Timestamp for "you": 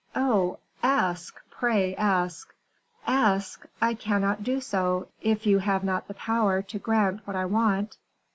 5.45-5.59